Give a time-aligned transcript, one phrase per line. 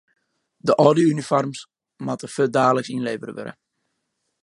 [0.65, 1.59] De âlde unifoarms
[2.05, 3.53] moatte fuortdaliks ynlevere wurde.